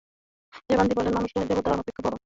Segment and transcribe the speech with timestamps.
[0.67, 2.15] বেদান্তী বলেন, মানুষ দেবতা অপেক্ষা বড়।